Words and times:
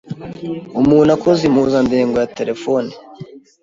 Umuntu 0.81 1.09
akoze 1.17 1.41
impuzandengo 1.45 2.15
ya 2.21 2.31
telefoni 2.37 2.91